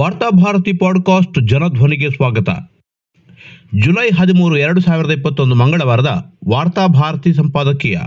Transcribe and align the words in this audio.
Varthabharati 0.00 0.72
podcast 0.72 1.48
ಜನಧ್ವನಿಗೆ 1.48 2.10
ಸ್ವಾಗತ. 2.10 2.48
July 3.78 4.10
ಹದಿಮೂರು, 4.10 4.56
ಎರಡು 4.56 4.80
ಸಾವಿರದ 4.80 5.10
ಇಪ್ಪತ್ತೊಂದು 5.10 5.54
ಮಂಗಳವಾರದ 5.54 6.36
ವಾರ್ತಾಭಾರತಿ 6.48 7.32
ಸಂಪಾದಕೀಯ. 7.32 7.98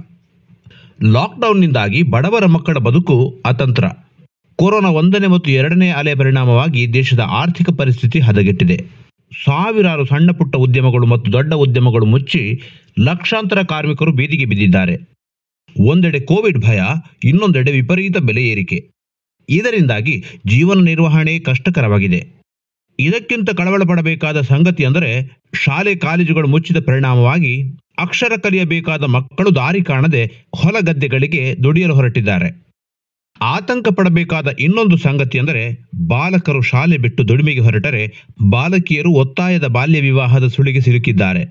ಲಾಕ್ಡೌನ್ನಿಂದಾಗಿ 1.04 2.04
ಬಡವರ 2.04 2.46
ಮಕ್ಕಳ 2.46 2.74
ಬದುಕು 2.74 3.42
ಅತಂತ್ರ. 3.46 3.84
ಕೊರೋನಾ 4.56 4.90
ಒಂದನೇ 4.90 5.28
ಮತ್ತು 5.28 5.52
ಎರಡನೇ 5.52 5.90
ಅಲೆ 5.90 6.16
ಪರಿಣಾಮವಾಗಿ 6.16 6.94
ದೇಶದ 6.94 7.20
ಆರ್ಥಿಕ 7.20 7.70
ಪರಿಸ್ಥಿತಿ 7.70 8.20
ಹದಗೆಟ್ಟಿದೆ. 8.20 8.86
ಸಾವಿರಾರು 9.46 10.06
ಸಣ್ಣ 10.06 10.32
ಪುಟ್ಟ 10.32 10.56
ಉದ್ಯಮಗಳು 10.56 11.08
ಮತ್ತು 11.08 11.34
ದೊಡ್ಡ 11.34 11.54
ಉದ್ಯಮಗಳು 11.54 12.06
ಮುಚ್ಚಿ 12.06 12.62
ಲಕ್ಷಾಂತರ 13.00 13.64
ಕಾರ್ಮಿಕರು 13.64 14.12
ಬೀದಿಗೆ 14.12 14.46
ಬಿದ್ದಿದ್ದಾರೆ. 14.46 14.98
ಒಂದೆಡೆ 15.80 16.20
ಕೋವಿಡ್ 16.20 16.60
ಭಯ, 16.60 16.82
ಇನ್ನೊಂದೆಡೆ 17.24 17.72
ವಿಪರೀತ 17.72 18.18
ಬೆಲೆ 18.18 18.44
ಏರಿಕೆ. 18.44 18.94
ಇದರಿಂದಾಗಿ 19.50 20.16
ಜೀವನ 20.48 20.80
ನಿರ್ವಹಣೆ 20.82 21.40
ಕಷ್ಟಕರವಾಗಿದೆ. 21.40 22.22
ಇದಕ್ಕಿಂತ 23.00 23.50
ಕಳವಳ 23.50 23.84
ಪಡಬೇಕಾದ 23.84 24.42
ಸಂಗತಿ 24.42 24.84
ಅಂದರೆ 24.86 25.12
ಶಾಲೆ 25.54 25.96
ಕಾಲೇಜುಗಳು 25.96 26.48
ಮುಚ್ಚಿದ 26.48 26.78
ಪರಿಣಾಮವಾಗಿ 26.86 27.54
ಅಕ್ಷರ 27.98 28.34
ಕಲಿಯಬೇಕಾದ 28.44 29.04
ಮಕ್ಕಳು 29.04 29.56
ದಾರಿ 29.56 29.82
ಕಾಣದೆ 29.84 30.22
ಹೊಲ 30.56 30.76
ಗದ್ದೆಗಳಿಗೆ 30.80 31.64
ದುಡಿಯಲು 31.64 31.96
ಹೊರಟಿದ್ದಾರೆ. 31.96 32.50
ಆತಂಕ 33.42 33.88
ಪಡಬೇಕಾದ 33.88 34.48
ಇನ್ನೊಂದು 34.60 34.98
ಸಂಗತಿ 34.98 35.40
ಅಂದರೆ 35.40 35.64
ಬಾಲಕರು 36.08 36.62
ಶಾಲೆ 36.62 36.98
ಬಿಟ್ಟು 36.98 37.28
ದುಡಿಮೆಗೆ 37.28 37.60
ಹೊರಟರೆ 37.60 38.04
ಬಾಲಕಿಯರು 38.50 39.12
ಒತ್ತಾಯದ 39.12 39.68
ಬಾಲ್ಯ 39.68 40.00
ವಿವಾಹದ 40.00 40.48
ಸುಳಿಗೆ 40.48 40.82
ಸಿಲುಕಿದ್ದಾರೆ. 40.82 41.44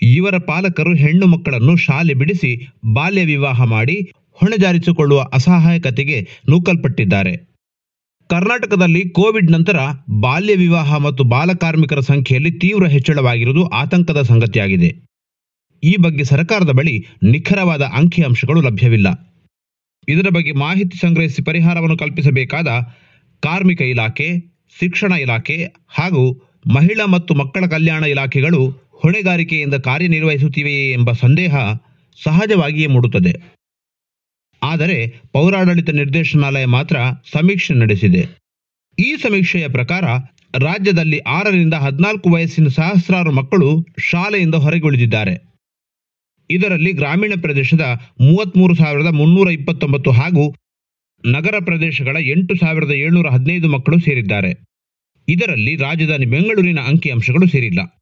ಇವರ 0.00 0.38
ಪಾಲಕರು 0.38 0.94
ಹೆಣ್ಣು 0.94 1.26
ಮಕ್ಕಳನ್ನು 1.26 1.76
ಶಾಲೆ 1.76 2.14
ಬಿಡಿಸಿ 2.14 2.52
ಬಾಲ್ಯ 2.94 3.24
ವಿವಾಹ 3.24 3.64
ಮಾಡಿ 3.64 3.96
ಹೊಣೆಜಾರಿಸಿಕೊಳ್ಳುವ 4.40 5.20
ಅಸಹಾಯಕತೆಗೆ 5.32 6.28
ನೂಕಲ್ಪಟ್ಟಿದ್ದಾರೆ. 6.48 7.32
ಕರ್ನಾಟಕದಲ್ಲಿ 8.30 9.08
ಕೋವಿಡ್ 9.08 9.50
ನಂತರ 9.50 9.78
ಬಾಲ್ಯ 10.20 10.54
ವಿವಾಹ 10.54 10.96
ಮತ್ತು 10.96 11.24
ಬಾಲಕಾರ್ಮಿಕರ 11.24 12.00
ಸಂಖ್ಯೆಯಲ್ಲಿ 12.00 12.52
ತೀವ್ರ 12.58 12.86
ಹೆಚ್ಚಳವಾಗಿರುವುದು 12.86 13.66
ಆತಂಕದ 13.66 14.22
ಸಂಗತಿಯಾಗಿದೆ. 14.22 14.90
ಈ 15.82 15.96
ಬಗ್ಗೆ 15.96 16.24
ಸರ್ಕಾರದ 16.24 16.70
ಬಳಿ 16.70 17.06
ನಿಖರವಾದ 17.22 17.82
ಅಂಕಿಅಂಶಗಳು 17.82 18.60
ಲಭ್ಯವಿಲ್ಲ. 18.60 19.08
ಇದರ 20.08 20.28
ಬಗ್ಗೆ 20.30 20.52
ಮಾಹಿತಿ 20.52 20.96
ಸಂಗ್ರಹಿಸಿ 20.96 21.42
ಪರಿಹಾರವನ್ನು 21.42 21.96
ಕಲ್ಪಿಸಬೇಕಾದ 21.96 22.68
ಕಾರ್ಮಿಕ 23.42 23.80
ಇಲಾಖೆ, 23.82 24.28
ಶಿಕ್ಷಣ 24.80 25.12
ಇಲಾಖೆ 25.12 25.56
ಹಾಗೂ 25.88 26.22
ಮಹಿಳಾ 26.74 27.06
ಮತ್ತು 27.06 27.34
ಮಕ್ಕಳ 27.34 27.66
ಕಲ್ಯಾಣ 27.66 28.04
ಇಲಾಖೆಗಳು 28.04 28.62
ಹೊಣೆಗಾರಿಕೆಯಿಂದ 28.92 29.74
ಕಾರ್ಯನಿರ್ವಹಿಸುತ್ತಿವೆಯೇ 29.74 30.92
ಎಂಬ 30.92 31.12
ಸಂದೇಹ 31.12 31.56
ಸಹಜವಾಗಿಯೇ 32.24 32.86
ಮೂಡುತ್ತದೆ. 32.86 33.59
ಆದರೆ 34.62 35.06
ಪೌರಾಡಳಿತ 35.32 35.90
ನಿರ್ದೇಶನಾಲಯ 35.90 36.64
ಮಾತ್ರ 36.64 36.96
ಸಮೀಕ್ಷೆ 37.32 37.74
ನಡೆಸಿದೆ. 37.74 38.22
ಈ 38.98 39.16
ಸಮೀಕ್ಷೆಯ 39.16 39.68
ಪ್ರಕಾರ 39.68 40.04
ರಾಜ್ಯದಲ್ಲಿ 40.58 41.18
ಆರರಿಂದ 41.18 41.74
ಹದಿನಾಲ್ಕು 41.74 42.30
ವಯಸ್ಸಿನ 42.30 42.68
ಸಹಸ್ರಾರು 42.68 43.32
ಮಕ್ಕಳು 43.32 43.86
ಶಾಲೆಯಿಂದ 43.98 44.54
ಹೊರಗುಳಿದಿದ್ದಾರೆ. 44.54 45.50
ಇದರಲ್ಲಿ 46.50 46.92
ಗ್ರಾಮೀಣ 46.92 47.32
ಪ್ರದೇಶದ 47.40 47.80
ಮೂವತ್ತ್ಮೂರು 48.20 48.74
ಸಾವಿರದ 48.74 49.06
ಮುನ್ನೂರ 49.06 49.50
ಇಪ್ಪತ್ತೊಂಬತ್ತು 49.50 50.10
ಹಾಗೂ 50.10 50.54
ನಗರ 51.26 51.54
ಪ್ರದೇಶಗಳ 51.64 52.16
ಎಂಟು 52.16 52.54
ಸಾವಿರದ 52.54 52.90
ಏಳ್ನೂರ 52.90 53.28
ಹದಿನೈದು 53.28 53.68
ಮಕ್ಕಳು 53.68 53.98
ಸೇರಿದ್ದಾರೆ. 53.98 54.50
ಇದರಲ್ಲಿ 55.28 55.76
ರಾಜಧಾನಿ 55.76 56.26
ಬೆಂಗಳೂರಿನ 56.26 56.78
ಅಂಕಿಅಂಶಗಳು 56.80 57.46
ಸೇರಿಲ್ಲ. 57.46 57.99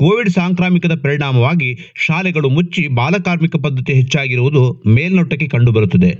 ಕೋವಿಡ್ 0.00 0.30
ಸಾಂಕ್ರಾಮಿಕದ 0.30 1.02
ಪರಿಣಾಮವಾಗಿ 1.02 1.78
ಶಾಲೆಗಳು 1.94 2.48
ಮುಚ್ಚಿ 2.48 2.88
ಬಾಲಕಾರ್ಮಿಕ 2.88 3.56
ಪದ್ಧತಿ 3.56 3.92
ಹೆಚ್ಚಾಗಿರುವುದು 3.92 4.82
ಮೇಲ್ನೋಟಕ್ಕೆ 4.86 5.48
ಕಂಡುಬರುತ್ತದೆ. 5.48 6.10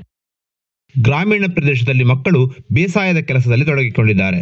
ಗ್ರಾಮೀಣ 1.01 1.45
ಪ್ರದೇಶದಲ್ಲಿ 1.55 2.05
ಮಕ್ಕಳು 2.05 2.55
ಬೇಸಾಯದ 2.73 3.17
ಕೆಲಸದಲ್ಲಿ 3.17 3.65
ತೊಡಗಿಕೊಂಡಿದ್ದಾರೆ. 3.65 4.41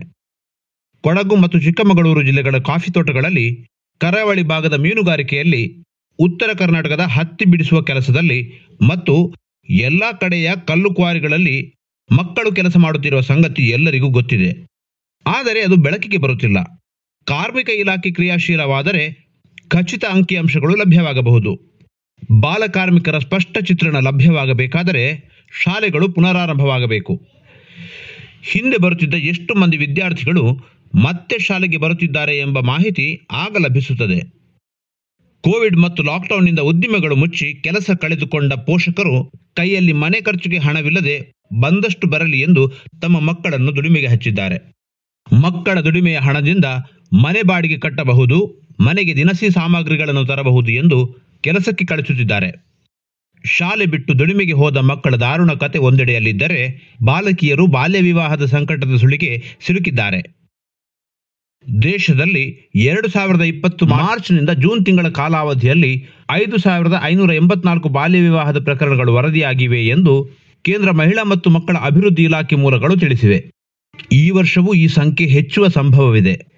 ಕೊಡಗು 1.00 1.36
ಮತ್ತು 1.36 1.61
ಚಿಕ್ಕಮಗಳೂರು 1.61 2.22
ಜಿಲ್ಲೆಗಳ 2.22 2.59
ಕಾಫಿ 2.59 2.91
ತೋಟಗಳಲ್ಲಿ, 2.91 3.66
ಕರಾವಳಿ 3.98 4.42
ಭಾಗದ 4.42 4.72
ಮೀನುಗಾರಿಕೆಯಲ್ಲಿ, 4.75 5.84
ಉತ್ತರ 6.19 6.50
ಕರ್ನಾಟಕದ 6.59 7.00
ಹತ್ತಿ 7.00 7.44
ಬಿಡಿಸುವ 7.44 7.82
ಕೆಲಸದಲ್ಲಿ 7.82 8.66
ಮತ್ತು 8.88 9.34
ಎಲ್ಲ 9.70 10.03
ಕಡೆಯ 10.20 10.53
ಕಲ್ಲು 10.66 10.94
ಕ್ವಾರಿಗಳಲ್ಲಿ 10.94 11.75
ಮಕ್ಕಳು 12.16 12.53
ಕೆಲಸ 12.53 12.76
ಮಾಡುತ್ತಿರುವ 12.76 13.20
ಸಂಗತಿ 13.20 13.69
ಎಲ್ಲರಿಗೂ 13.69 14.09
ಗೊತ್ತಿದೆ. 14.09 14.50
ಆದರೆ 15.26 15.60
ಅದು 15.60 15.76
ಬೆಳಕಿಗೆ 15.76 16.16
ಬರುತ್ತಿಲ್ಲ. 16.16 16.59
ಕಾರ್ಮಿಕ 17.26 17.69
ಇಲಾಖೆ 17.69 18.10
ಕ್ರಿಯಾಶೀಲವಾದರೆ 18.10 19.28
ಖಚಿತ 19.69 20.05
ಅಂಕಿಅಂಶಗಳು 20.05 20.75
ಲಭ್ಯವಾಗಬಹುದು. 20.75 21.81
ಬಾಲಕಾರ್ಮಿಕರ 22.41 23.19
ಸ್ಪಷ್ಟ 23.19 23.59
ಚಿತ್ರಣ 23.59 23.97
ಲಭ್ಯವಾಗಬೇಕಾದರೆ 23.99 25.05
ಶಾಲೆಗಳು 25.62 26.09
ಪುನರಾರಂಭವಾಗಬೇಕು. 26.09 27.21
ಹಿಂದೆ 28.43 28.79
ಬರುತ್ತಿದ್ದ 28.79 29.15
ಎಷ್ಟು 29.15 29.55
ಮಂದಿ 29.55 29.77
ವಿದ್ಯಾರ್ಥಿಗಳು 29.77 30.53
ಮತ್ತೆ 31.05 31.39
ಶಾಲೆಗೆ 31.39 31.77
ಬರುತ್ತಿದ್ದಾರೆ 31.77 32.39
ಎಂಬ 32.39 32.61
ಮಾಹಿತಿ 32.61 33.27
ಆಗ 33.33 33.56
ಲಭಿಸುತ್ತದೆ. 33.61 34.21
ಕೋವಿಡ್ 35.41 35.77
ಮತ್ತು 35.77 36.03
ಲಾಕ್ಡೌನ್ನಿಂದ 36.03 36.59
ಉದ್ದಿಮೆಗಳು 36.59 37.17
ಮುಚ್ಚಿ 37.17 37.55
ಕೆಲಸ 37.55 37.91
ಕಳೆದುಕೊಂಡ 38.00 38.53
ಪೋಷಕರು 38.53 39.33
ಕೈಯಲ್ಲಿ 39.56 39.93
ಮನೆ 39.93 40.21
ಖರ್ಚಿಗೆ 40.21 40.59
ಹಣವಿಲ್ಲದೆ 40.59 41.33
ಬಂದಷ್ಟು 41.61 42.06
ಬರಲಿ 42.06 42.41
ಎಂದು 42.41 42.73
ತಮ್ಮ 43.03 43.21
ಮಕ್ಕಳನ್ನು 43.21 43.77
ದುಡಿಮೆಗೆ 43.77 44.06
ಹಚ್ಚಿದ್ದಾರೆ. 44.06 44.73
ಮಕ್ಕಳ 45.43 45.81
ದುಡಿಮೆಯ 45.81 46.17
ಹಣದಿಂದ 46.17 46.65
ಮನೆ 47.23 47.43
ಬಾಡಿಗೆ 47.47 47.79
ಕಟ್ಟಬಹುದು 47.79 48.68
ಮನೆಗೆ 48.81 49.16
ದಿನಸಿ 49.16 49.50
ಸಾಮಗ್ರಿಗಳನ್ನು 49.50 50.25
ತರಬಹುದು 50.25 50.71
ಎಂದು 50.71 50.99
ಕೆಲಸಕ್ಕೆ 51.41 51.84
ಕಳಿಸುತ್ತಿದ್ದಾರೆ 51.84 52.50
ಶಾಲೆ 53.44 53.87
ಬಿಟ್ಟು 53.87 54.19
ದುಡಿಮೆಗೆ 54.19 54.53
ಹೋದ 54.53 54.77
ಮಕ್ಕಳ 54.77 55.15
ದಾರುಣ 55.15 55.53
ಕತೆ 55.53 55.78
ಒಂದೆಡೆಯಲ್ಲಿದ್ದರೆ 55.78 56.61
ಬಾಲಕಿಯರು 57.05 57.67
ಬಾಲ್ಯ 57.67 58.00
ವಿವಾಹದ 58.00 58.44
ಸಂಕಟದ 58.44 58.97
ಸುಳಿಗೆ 58.97 59.43
ಸಿಲುಕಿದ್ದಾರೆ. 59.67 60.21
ದೇಶದಲ್ಲಿ 61.83 62.44
ಎರಡು 62.75 63.09
ಸಾವಿರದ 63.09 63.43
ಇಪ್ಪತ್ತು 63.43 63.87
ಮಾರ್ಚ್ನಿಂದ 63.87 64.50
ಜೂನ್ 64.50 64.84
ತಿಂಗಳ 64.87 65.09
ಕಾಲಾವಧಿಯಲ್ಲಿ 65.09 66.06
ಐದು 66.31 66.59
ಸಾವಿರದ 66.59 67.00
ಐನೂರ 67.03 67.33
ಎಂಬತ್ನಾಲ್ಕು 67.33 67.88
ಬಾಲ್ಯ 67.88 68.21
ವಿವಾಹದ 68.21 68.65
ಪ್ರಕರಣಗಳು 68.65 69.15
ವರದಿಯಾಗಿವೆ 69.15 69.87
ಎಂದು 69.87 70.15
ಕೇಂದ್ರ 70.62 70.91
ಮಹಿಳಾ 70.91 71.22
ಮತ್ತು 71.22 71.50
ಮಕ್ಕಳ 71.50 71.77
ಅಭಿವೃದ್ಧಿ 71.81 72.22
ಇಲಾಖೆ 72.22 72.56
ಮೂಲಗಳು 72.56 72.97
ತಿಳಿಸಿವೆ. 72.97 73.38
ಈ 74.12 74.31
ವರ್ಷವೂ 74.31 74.75
ಈ 74.75 74.87
ಸಂಖ್ಯೆ 74.88 75.27
ಹೆಚ್ಚುವ 75.28 75.67
ಸಂಭವವಿದೆ. 75.69 76.57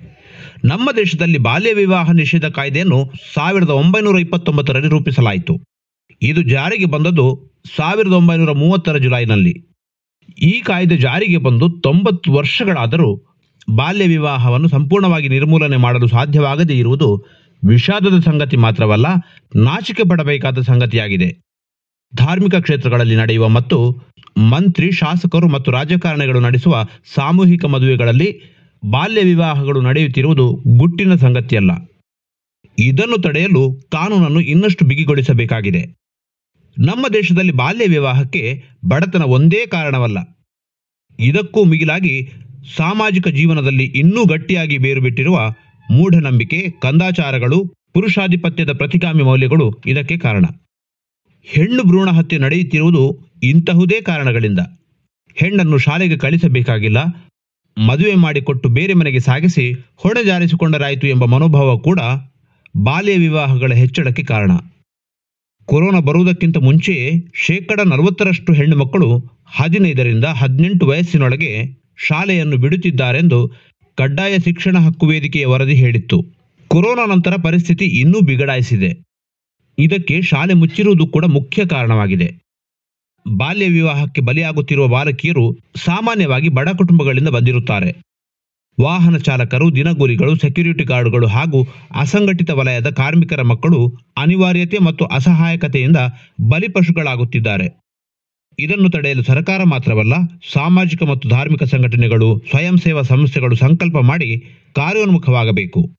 ನಮ್ಮ 0.64 0.90
ದೇಶದಲ್ಲಿ 0.96 1.38
ಬಾಲ್ಯ 1.38 1.72
ವಿವಾಹ 1.72 2.12
ನಿಷೇಧ 2.12 2.44
ಕಾಯ್ದೆಯನ್ನು 2.44 3.12
ಸಾವಿರದ 3.34 3.70
ಒಂಬೈನೂರ 3.70 4.18
ಇಪ್ಪತ್ತೊಂಬತ್ತರಲ್ಲಿ 4.18 4.88
ರೂಪಿಸಲಾಯಿತು. 4.88 5.54
ಇದು 6.22 6.42
ಜಾರಿಗೆ 6.42 6.84
ಬಂದದ್ದು 6.84 7.26
ಸಾವಿರದ 7.76 8.12
ಒಂಬೈನೂರ 8.12 8.52
ಮೂವತ್ತರ 8.52 8.96
ಜುಲೈನಲ್ಲಿ. 8.96 9.54
ಈ 10.42 10.60
ಕಾಯ್ದೆ 10.60 10.96
ಜಾರಿಗೆ 10.96 11.36
ಬಂದು 11.36 11.68
ತೊಂಬತ್ತು 11.68 12.32
ವರ್ಷಗಳಾದರೂ 12.32 13.26
ಬಾಲ್ಯ 13.74 14.06
ವಿವಾಹವನ್ನು 14.06 14.68
ಸಂಪೂರ್ಣವಾಗಿ 14.68 15.28
ನಿರ್ಮೂಲನೆ 15.28 15.76
ಮಾಡಲು 15.76 16.06
ಸಾಧ್ಯವಾಗದೇ 16.06 16.74
ಇರುವುದು 16.74 17.26
ವಿಷಾದದ 17.64 18.20
ಸಂಗತಿ 18.20 18.56
ಮಾತ್ರವಲ್ಲ, 18.56 19.06
ನಾಚಿಕೆ 19.56 20.02
ಪಡಬೇಕಾದ 20.02 20.58
ಸಂಗತಿಯಾಗಿದೆ. 20.58 21.28
ಧಾರ್ಮಿಕ 22.16 22.54
ಕ್ಷೇತ್ರಗಳಲ್ಲಿ 22.54 23.16
ನಡೆಯುವ 23.16 23.48
ಮತ್ತು 23.48 24.08
ಮಂತ್ರಿ, 24.38 24.92
ಶಾಸಕರು 24.92 25.48
ಮತ್ತು 25.48 25.70
ರಾಜಕಾರಣಿಗಳು 25.70 26.40
ನಡೆಸುವ 26.40 26.86
ಸಾಮೂಹಿಕ 27.14 27.64
ಮದುವೆಗಳಲ್ಲಿ 27.64 28.59
ಬಾಲ್ಯ 28.84 29.22
ವಿವಾಹಗಳು 29.22 29.80
ನಡೆಯುತ್ತಿರುವುದು 29.80 30.52
ಗುಟ್ಟಿನ 30.52 31.14
ಸಂಗತಿಯಲ್ಲ. 31.14 31.70
ಇದನ್ನು 32.78 33.22
ತಡೆಯಲು 33.22 33.80
ಕಾನೂನನ್ನು 33.92 34.40
ಇನ್ನಷ್ಟು 34.40 34.86
ಬಿಗಿಗೊಳಿಸಬೇಕಾಗಿದೆ. 34.86 35.94
ನಮ್ಮ 36.78 37.08
ದೇಶದಲ್ಲಿ 37.08 37.52
ಬಾಲ್ಯ 37.52 37.86
ವಿವಾಹಕ್ಕೆ 37.86 38.64
ಬಡತನ 38.88 39.22
ಒಂದೇ 39.22 39.66
ಕಾರಣವಲ್ಲ. 39.66 40.18
ಇದಕ್ಕೂ 41.20 41.64
ಮಿಗಿಲಾಗಿ 41.64 42.32
ಸಾಮಾಜಿಕ 42.76 43.28
ಜೀವನದಲ್ಲಿ 43.28 43.84
ಇನ್ನೂ 43.84 44.24
ಗಟ್ಟಿಯಾಗಿ 44.24 44.78
ಬೇರು 44.78 45.00
ಬಿಟ್ಟಿರುವ 45.00 45.54
ಮೂಢನಂಬಿಕೆ, 45.90 46.70
ಕಂದಾಚಾರಗಳು, 46.82 47.74
ಪುರುಷಾಧಿಪತ್ಯದ 47.94 48.72
ಪ್ರತಿಗಾಮಿ 48.72 49.22
ಮೌಲ್ಯಗಳು 49.22 49.82
ಇದಕ್ಕೆ 49.86 50.18
ಕಾರಣ. 50.18 50.44
ಹೆಣ್ಣು 51.44 51.82
ಭ್ರೂಣ 51.82 52.10
ಹತ್ಯೆ 52.10 52.38
ನಡೆಯುತ್ತಿರುವುದು 52.38 53.30
ಇಂತಹುದೇ 53.42 54.00
ಕಾರಣಗಳಿಂದ. 54.00 54.58
ಹೆಣ್ಣನ್ನು 55.34 55.78
ಶಾಲೆಗೆ 55.78 56.16
ಕಳಿಸಬೇಕಾಗಿಲ್ಲ 56.16 57.29
ಮದುವೆ 57.76 58.14
ಮಾಡಿಕೊಟ್ಟು 58.14 58.68
ಬೇರೆ 58.68 58.94
ಮನೆಗೆ 58.94 59.20
ಸಾಗಿಸಿ 59.20 59.72
ಹೊಣೆಜಾರಿಸಿಕೊಂಡರಾಯಿತು 59.96 61.06
ಎಂಬ 61.06 61.24
ಮನೋಭಾವ 61.24 61.78
ಕೂಡ 61.78 62.00
ಬಾಲ್ಯ 62.76 63.16
ವಿವಾಹಗಳ 63.16 63.72
ಹೆಚ್ಚಳಕ್ಕೆ 63.72 64.22
ಕಾರಣ. 64.22 64.50
ಕೊರೋನಾ 65.66 66.00
ಬರುವುದಕ್ಕಿಂತ 66.00 66.56
ಮುಂಚೆಯೇ 66.56 67.32
ಶೇಕಡ 67.34 67.80
ನಲವತ್ತರಷ್ಟು 67.80 68.52
ಹೆಣ್ಣು 68.52 68.76
ಮಕ್ಕಳು 68.76 69.24
ಹದಿನೈದರಿಂದ 69.46 70.24
ಹದಿನೆಂಟು 70.24 70.86
ವಯಸ್ಸಿನೊಳಗೆ 70.86 71.50
ಶಾಲೆಯನ್ನು 72.08 72.56
ಬಿಡುತ್ತಿದ್ದಾರೆಂದು 72.56 73.52
ಕಡ್ಡಾಯ 73.94 74.38
ಶಿಕ್ಷಣ 74.38 74.78
ಹಕ್ಕು 74.78 75.06
ವೇದಿಕೆಯ 75.06 75.46
ವರದಿ 75.46 75.74
ಹೇಳಿತ್ತು. 75.74 76.24
ಕೊರೋನಾ 76.68 77.06
ನಂತರ 77.06 77.34
ಪರಿಸ್ಥಿತಿ 77.44 77.84
ಇನ್ನೂ 77.84 78.20
ಬಿಗಡಾಯಿಸಿದೆ. 78.20 78.90
ಇದಕ್ಕೆ 79.78 80.22
ಶಾಲೆ 80.22 80.54
ಮುಚ್ಚಿರುವುದು 80.54 81.06
ಕೂಡ 81.06 81.24
ಮುಖ್ಯ 81.24 81.66
ಕಾರಣವಾಗಿದೆ. 81.66 82.49
ಬಾಲ್ಯ 83.26 83.68
ವಿವಾಹಕ್ಕೆ 83.68 84.20
ಬಲಿಯಾಗುತ್ತಿರುವ 84.20 84.88
ಬಾಲಕಿಯರು 84.88 85.58
ಸಾಮಾನ್ಯವಾಗಿ 85.76 86.48
ಬಡ 86.48 86.68
ಕುಟುಂಬಗಳಿಂದ 86.68 87.28
ಬಂದಿರುತ್ತಾರೆ. 87.28 87.92
ವಾಹನ 88.80 89.16
ಚಾಲಕರು, 89.16 89.74
ದಿನಗೂಲಿಗಳು, 89.74 90.36
ಸೆಕ್ಯೂರಿಟಿ 90.36 90.84
ಗಾರ್ಡ್ಗಳು 90.84 91.26
ಹಾಗೂ 91.26 91.66
ಅಸಂಘಟಿತ 91.94 92.50
ವಲಯದ 92.50 92.90
ಕಾರ್ಮಿಕರ 92.90 93.42
ಮಕ್ಕಳು 93.42 93.96
ಅನಿವಾರ್ಯತೆ 94.18 94.78
ಮತ್ತು 94.78 95.04
ಅಸಹಾಯಕತೆಯಿಂದ 95.04 95.96
ಬಲಿಪಶುಗಳಾಗುತ್ತಿದ್ದಾರೆ 96.50 97.80
ಇದನ್ನು 98.58 98.90
ತಡೆಯಲು 98.90 99.22
ಸರ್ಕಾರ 99.22 99.62
ಮಾತ್ರವಲ್ಲ, 99.64 100.12
ಸಾಮಾಜಿಕ 100.52 101.02
ಮತ್ತು 101.02 101.28
ಧಾರ್ಮಿಕ 101.28 101.62
ಸಂಘಟನೆಗಳು, 101.62 102.42
ಸ್ವಯಂ 102.50 102.78
ಸೇವಾ 102.78 103.02
ಸಂಸ್ಥೆಗಳು 103.02 103.54
ಸಂಕಲ್ಪ 103.54 103.98
ಮಾಡಿ 103.98 104.38
ಕಾರ್ಯೋನ್ಮುಖವಾಗಬೇಕು. 104.74 105.90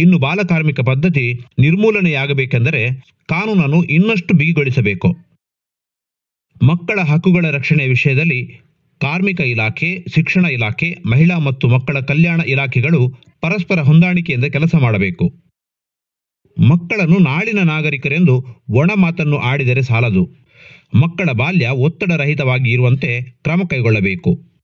ಇನ್ನು 0.00 0.18
ಬಾಲಕಾರ್ಮಿಕ 0.18 0.80
ಪದ್ಧತಿ 0.80 1.40
ನಿರ್ಮೂಲನೆಯಾಗಬೇಕೆಂದರೆ 1.58 3.00
ಕಾನೂನನ್ನು 3.28 3.82
ಇನ್ನಷ್ಟು 3.82 4.34
ಬಿಗಿಗೊಳಿಸಬೇಕು. 4.34 5.25
ಮಕ್ಕಳ 6.62 7.00
ಹಕ್ಕುಗಳ 7.00 7.50
ರಕ್ಷಣೆ 7.50 7.86
ವಿಷಯದಲ್ಲಿ 7.86 8.60
ಕಾರ್ಮಿಕ 9.00 9.40
ಇಲಾಖೆ, 9.40 10.04
ಶಿಕ್ಷಣ 10.14 10.46
ಇಲಾಖೆ, 10.46 10.96
ಮಹಿಳಾ 11.06 11.38
ಮತ್ತು 11.38 11.68
ಮಕ್ಕಳ 11.68 12.00
ಕಲ್ಯಾಣ 12.00 12.40
ಇಲಾಖೆಗಳು 12.40 13.08
ಪರಸ್ಪರ 13.40 13.80
ಹೊಂದಾಣಿಕೆಯಿಂದ 13.80 14.44
ಕೆಲಸ 14.44 14.74
ಮಾಡಬೇಕು. 14.74 15.26
ಮಕ್ಕಳನ್ನು 16.68 17.18
ನಾಳಿನ 17.18 17.58
ನಾಗರಿಕರೆಂದು 17.62 18.46
ಒಣ 18.70 18.90
ಮಾತನ್ನು 18.96 19.38
ಆಡಿದರೆ 19.38 19.82
ಸಾಲದು. 19.82 20.46
ಮಕ್ಕಳ 20.94 21.32
ಬಾಲ್ಯ 21.32 21.68
ಒತ್ತಡರಹಿತವಾಗಿ 21.68 22.70
ಇರುವಂತೆ 22.70 23.22
ಕ್ರಮ 23.22 23.60
ಕೈಗೊಳ್ಳಬೇಕು. 23.70 24.55